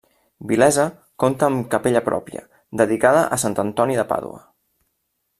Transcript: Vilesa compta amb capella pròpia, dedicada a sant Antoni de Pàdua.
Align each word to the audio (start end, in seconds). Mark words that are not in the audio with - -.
Vilesa 0.51 0.85
compta 1.23 1.49
amb 1.49 1.67
capella 1.75 2.01
pròpia, 2.07 2.41
dedicada 2.81 3.21
a 3.37 3.39
sant 3.43 3.57
Antoni 3.65 3.99
de 4.01 4.07
Pàdua. 4.13 4.41